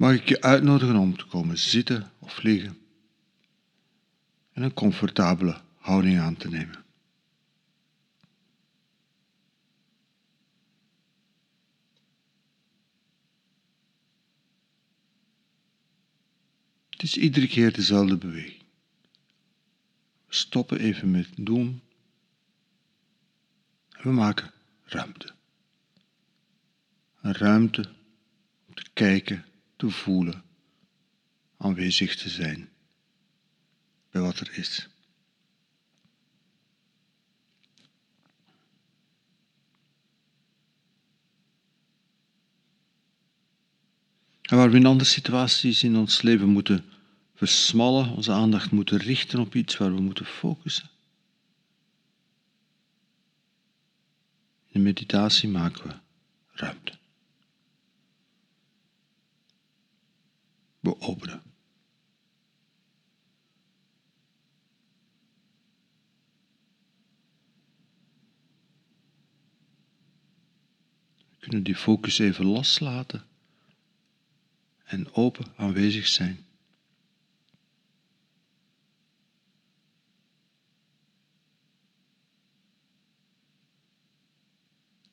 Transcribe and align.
mag 0.00 0.14
ik 0.14 0.28
je 0.28 0.40
uitnodigen 0.40 0.96
om 0.96 1.16
te 1.16 1.26
komen 1.26 1.58
zitten 1.58 2.10
of 2.18 2.42
liggen 2.42 2.78
en 4.52 4.62
een 4.62 4.74
comfortabele 4.74 5.60
houding 5.76 6.18
aan 6.18 6.36
te 6.36 6.48
nemen. 6.48 6.84
Het 16.90 17.02
is 17.02 17.16
iedere 17.16 17.46
keer 17.46 17.72
dezelfde 17.72 18.16
beweging. 18.16 18.62
We 20.26 20.34
stoppen 20.34 20.78
even 20.78 21.10
met 21.10 21.28
doen 21.36 21.82
en 23.90 24.02
we 24.02 24.10
maken 24.10 24.52
ruimte. 24.84 25.32
Ruimte 27.20 27.88
om 28.66 28.74
te 28.74 28.90
kijken, 28.92 29.44
te 29.80 29.90
voelen, 29.90 30.44
aanwezig 31.56 32.16
te 32.16 32.28
zijn 32.28 32.68
bij 34.10 34.20
wat 34.20 34.38
er 34.38 34.58
is. 34.58 34.88
En 44.42 44.56
waar 44.56 44.70
we 44.70 44.76
in 44.76 44.86
andere 44.86 45.10
situaties 45.10 45.82
in 45.82 45.96
ons 45.96 46.22
leven 46.22 46.48
moeten 46.48 46.84
versmallen, 47.34 48.10
onze 48.10 48.32
aandacht 48.32 48.70
moeten 48.70 48.98
richten 48.98 49.38
op 49.38 49.54
iets 49.54 49.76
waar 49.76 49.94
we 49.94 50.00
moeten 50.00 50.26
focussen. 50.26 50.90
In 54.66 54.72
de 54.72 54.78
meditatie 54.78 55.48
maken 55.48 55.88
we 55.88 55.94
ruimte. 56.52 56.89
We 71.28 71.36
kunnen 71.38 71.62
die 71.62 71.76
focus 71.76 72.18
even 72.18 72.44
loslaten 72.44 73.24
en 74.84 75.12
open 75.12 75.52
aanwezig 75.56 76.06
zijn. 76.06 76.44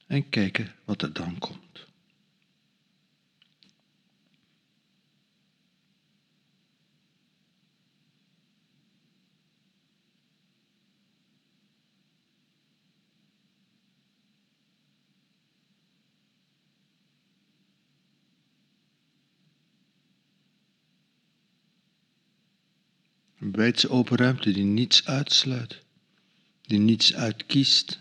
En 0.08 0.30
kijken 0.30 0.76
wat 0.86 1.02
er 1.02 1.14
dan 1.14 1.38
komt. 1.38 1.87
Wijdse 23.58 23.90
open 23.90 24.18
ruimte 24.18 24.52
die 24.52 24.64
niets 24.64 25.06
uitsluit, 25.06 25.78
die 26.62 26.80
niets 26.80 27.16
uitkiest. 27.16 28.00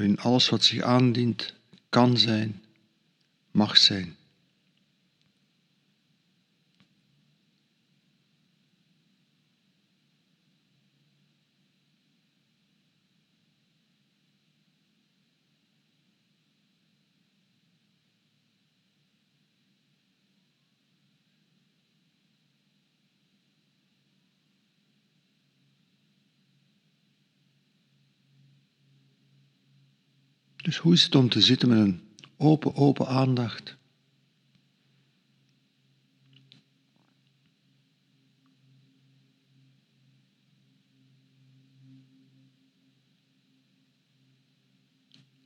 Waarin 0.00 0.18
alles 0.18 0.48
wat 0.48 0.64
zich 0.64 0.82
aandient 0.82 1.54
kan 1.88 2.18
zijn, 2.18 2.62
mag 3.50 3.76
zijn. 3.76 4.16
Dus 30.62 30.76
hoe 30.76 30.92
is 30.92 31.02
het 31.02 31.14
om 31.14 31.28
te 31.28 31.40
zitten 31.40 31.68
met 31.68 31.78
een 31.78 32.00
open, 32.36 32.74
open 32.74 33.06
aandacht? 33.06 33.78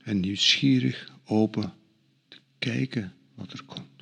En 0.02 0.20
nieuwsgierig, 0.20 1.12
open 1.24 1.72
te 2.28 2.38
kijken 2.58 3.14
wat 3.34 3.52
er 3.52 3.64
komt. 3.64 3.93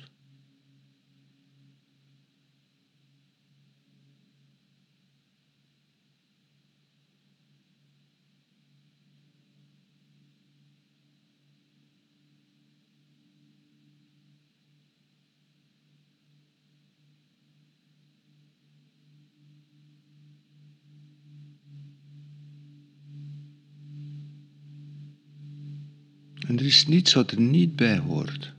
Er 26.53 26.65
is 26.65 26.87
niets 26.87 27.13
wat 27.13 27.31
er 27.31 27.41
niet 27.41 27.75
bij 27.75 27.97
hoort. 27.97 28.53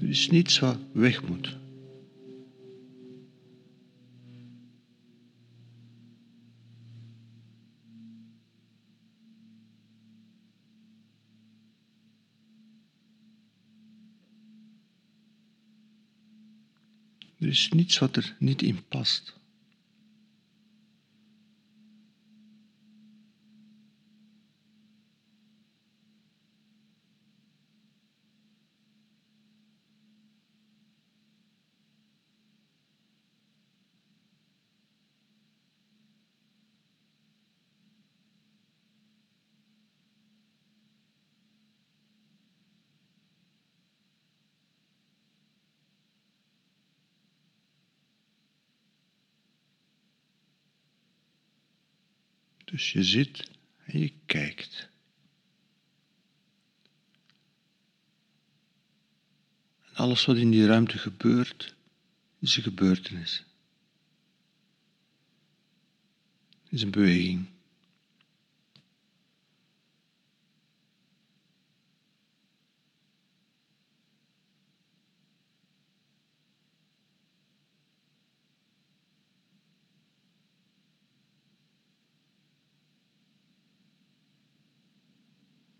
Er 0.00 0.08
is 0.08 0.28
niets 0.28 0.58
wat 0.58 0.78
weg 0.92 1.28
moet. 1.28 1.56
Er 17.38 17.48
is 17.48 17.68
niets 17.68 17.98
wat 17.98 18.16
er 18.16 18.36
niet 18.38 18.62
in 18.62 18.84
past. 18.88 19.37
Dus 52.70 52.92
je 52.92 53.04
zit 53.04 53.50
en 53.84 53.98
je 53.98 54.12
kijkt. 54.26 54.88
En 59.84 59.94
alles 59.94 60.24
wat 60.24 60.36
in 60.36 60.50
die 60.50 60.66
ruimte 60.66 60.98
gebeurt, 60.98 61.74
is 62.38 62.56
een 62.56 62.62
gebeurtenis. 62.62 63.44
Is 66.68 66.82
een 66.82 66.90
beweging. 66.90 67.46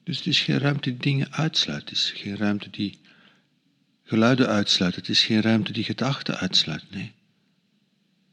Dus 0.09 0.17
het 0.17 0.27
is 0.27 0.41
geen 0.41 0.59
ruimte 0.59 0.91
die 0.91 0.99
dingen 0.99 1.33
uitsluit. 1.33 1.81
Het 1.81 1.91
is 1.91 2.11
geen 2.11 2.37
ruimte 2.37 2.71
die 2.71 2.99
geluiden 4.03 4.49
uitsluit. 4.49 4.95
Het 4.95 5.09
is 5.09 5.25
geen 5.25 5.41
ruimte 5.41 5.73
die 5.73 5.85
gedachten 5.85 6.39
uitsluit. 6.39 6.91
Nee. 6.91 7.13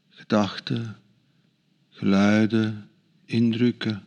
Gedachten, 0.08 0.96
geluiden, 1.90 2.90
indrukken. 3.24 4.06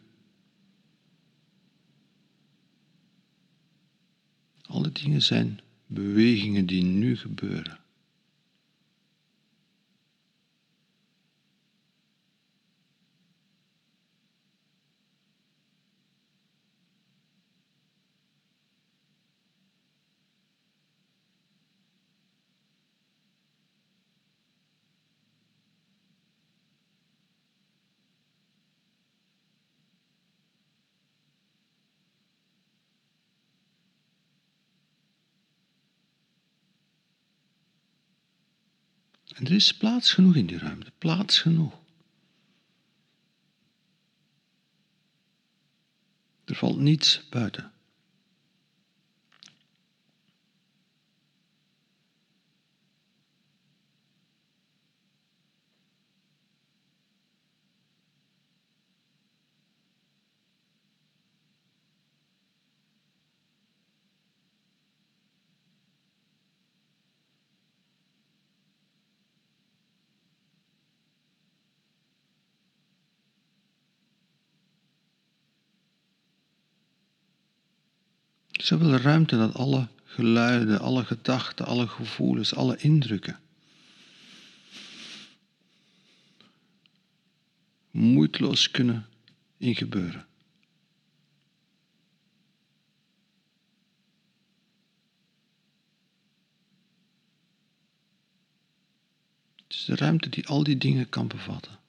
Alle 4.62 4.92
dingen 4.92 5.22
zijn 5.22 5.60
bewegingen 5.86 6.65
die 6.65 6.83
nu 6.83 7.18
gebeuren. 7.18 7.80
En 39.39 39.45
er 39.45 39.51
is 39.51 39.74
plaats 39.74 40.13
genoeg 40.13 40.36
in 40.36 40.45
die 40.45 40.57
ruimte, 40.57 40.91
plaats 40.97 41.39
genoeg. 41.39 41.74
Er 46.45 46.56
valt 46.56 46.77
niets 46.77 47.21
buiten. 47.30 47.71
Zoveel 78.69 78.95
ruimte 78.95 79.38
dat 79.38 79.54
alle 79.54 79.88
geluiden, 80.04 80.80
alle 80.80 81.06
gedachten, 81.06 81.66
alle 81.66 81.88
gevoelens, 81.88 82.56
alle 82.56 82.77
indrukken 82.77 83.39
moeiteloos 87.92 88.71
kunnen 88.71 89.07
ingebeuren. 89.57 90.27
Het 99.56 99.74
is 99.74 99.86
de 99.86 99.95
ruimte 99.95 100.30
die 100.30 100.48
al 100.48 100.63
die 100.63 100.77
dingen 100.77 101.10
kan 101.10 101.27
bevatten. 101.27 101.80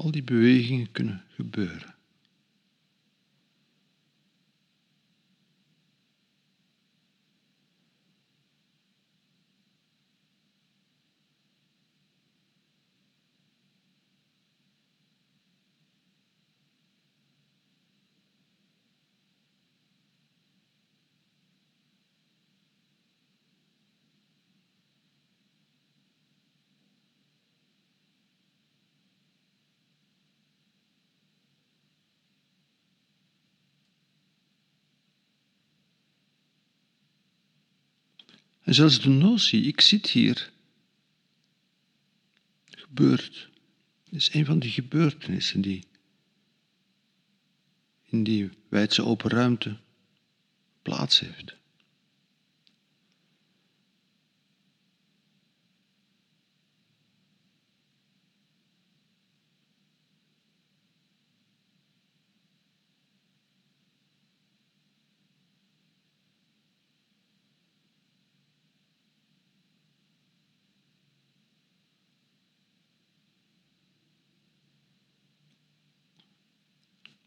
Al 0.00 0.10
die 0.10 0.22
bewegingen 0.22 0.92
kunnen 0.92 1.22
gebeuren. 1.28 1.94
En 38.70 38.76
zelfs 38.76 39.00
de 39.00 39.08
notie, 39.08 39.62
ik 39.62 39.80
zit 39.80 40.06
hier, 40.06 40.52
gebeurt, 42.64 43.48
is 44.10 44.34
een 44.34 44.44
van 44.44 44.58
die 44.58 44.70
gebeurtenissen 44.70 45.60
die 45.60 45.84
in 48.04 48.24
die 48.24 48.50
wijdse 48.68 49.04
open 49.04 49.30
ruimte 49.30 49.78
plaats 50.82 51.20
heeft. 51.20 51.56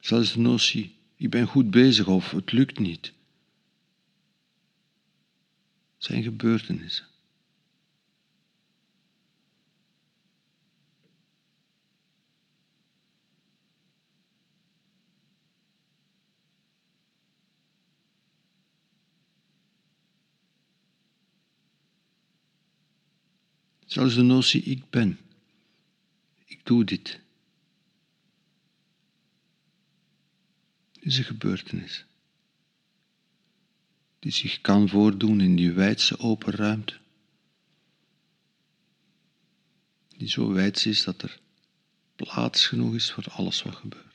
Zelfs 0.04 0.34
de 0.34 0.40
notie, 0.40 0.98
ik 1.16 1.30
ben 1.30 1.48
goed 1.48 1.72
bezig 1.72 2.08
of 2.08 2.32
het 2.32 2.52
lukt 2.52 2.80
niet, 2.80 3.14
zijn 5.98 6.24
gebeurtenissen. 6.24 7.08
Zelfs 23.86 24.16
de 24.16 24.22
notie 24.22 24.62
ik 24.64 24.90
ben, 24.90 25.20
ik 26.46 26.66
doe 26.66 26.84
dit. 26.84 27.23
Is 31.04 31.18
een 31.18 31.24
gebeurtenis 31.24 32.06
die 34.24 34.32
zich 34.32 34.62
kan 34.62 34.90
voordoen 34.90 35.42
in 35.42 35.56
die 35.56 35.72
wijdse 35.72 36.20
open 36.20 36.54
ruimte. 36.54 37.00
Die 40.18 40.30
zo 40.30 40.54
wijd 40.54 40.86
is 40.86 41.04
dat 41.04 41.22
er 41.22 41.40
plaats 42.16 42.68
genoeg 42.68 42.94
is 42.94 43.12
voor 43.12 43.26
alles 43.30 43.64
wat 43.64 43.76
gebeurt. 43.76 44.13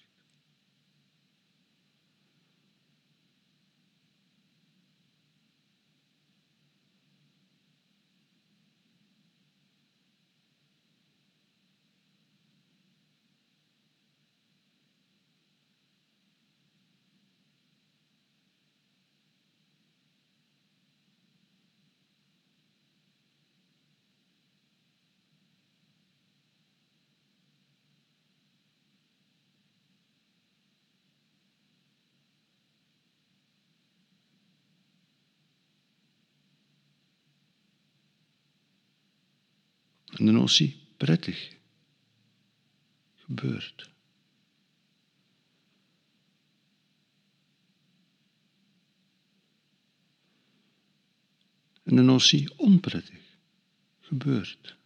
En 40.18 40.24
de 40.24 40.32
notie 40.32 40.80
prettig 40.96 41.56
gebeurt. 43.14 43.90
En 51.82 51.96
de 51.96 52.02
notie 52.02 52.58
onprettig 52.58 53.36
gebeurt. 54.00 54.76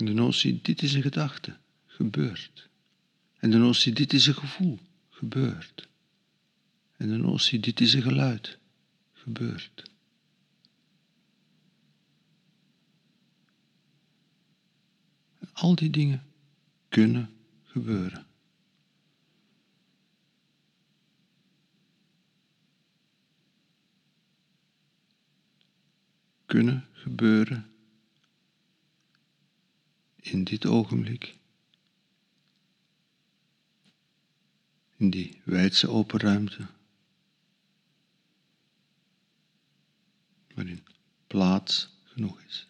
En 0.00 0.06
de 0.06 0.12
notie, 0.12 0.60
dit 0.62 0.82
is 0.82 0.94
een 0.94 1.02
gedachte, 1.02 1.56
gebeurt. 1.86 2.68
En 3.38 3.50
de 3.50 3.58
notie, 3.58 3.92
dit 3.92 4.12
is 4.12 4.26
een 4.26 4.34
gevoel, 4.34 4.78
gebeurt. 5.08 5.88
En 6.96 7.08
de 7.08 7.16
notie, 7.16 7.60
dit 7.60 7.80
is 7.80 7.94
een 7.94 8.02
geluid, 8.02 8.58
gebeurt. 9.12 9.90
En 15.38 15.48
al 15.52 15.74
die 15.74 15.90
dingen 15.90 16.24
kunnen 16.88 17.30
gebeuren. 17.64 18.26
Kunnen 26.46 26.86
gebeuren 26.92 27.69
in 30.20 30.44
dit 30.44 30.66
ogenblik, 30.66 31.36
in 34.96 35.10
die 35.10 35.40
wijdse 35.44 35.88
open 35.88 36.20
ruimte, 36.20 36.66
waarin 40.54 40.84
plaats 41.26 41.88
genoeg 42.04 42.42
is. 42.42 42.69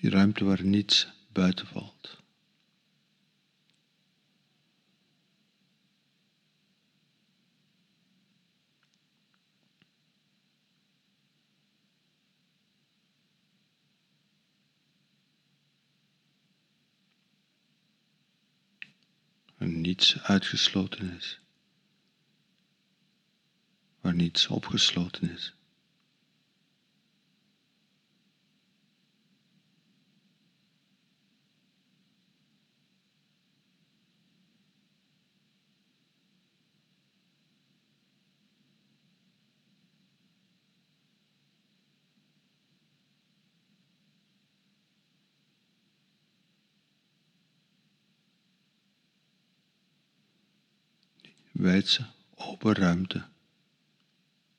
Die 0.00 0.10
ruimte 0.10 0.44
waar 0.44 0.64
niets 0.64 1.08
buiten 1.32 1.66
valt. 1.66 2.22
Waar 19.56 19.68
niets 19.68 20.22
uitgesloten 20.22 21.16
is. 21.16 21.40
Waar 24.00 24.14
niets 24.14 24.46
opgesloten 24.46 25.30
is. 25.30 25.57
Wijdse 51.58 52.06
open 52.34 52.74
ruimte 52.74 53.24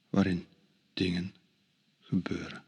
waarin 0.10 0.48
dingen 0.94 1.34
gebeuren. 2.00 2.63